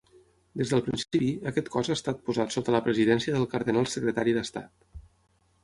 [0.61, 4.93] Des del principi, aquest cos ha estat posat sota la presidència del cardenal secretari d'Estat.